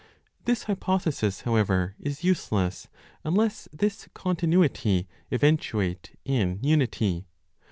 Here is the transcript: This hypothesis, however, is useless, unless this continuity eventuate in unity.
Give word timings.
This 0.45 0.63
hypothesis, 0.63 1.41
however, 1.41 1.95
is 1.99 2.23
useless, 2.23 2.87
unless 3.23 3.67
this 3.71 4.09
continuity 4.15 5.07
eventuate 5.31 6.17
in 6.25 6.57
unity. 6.63 7.27